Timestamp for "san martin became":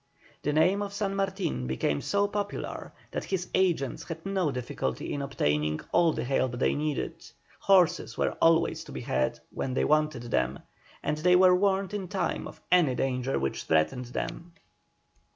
0.93-2.01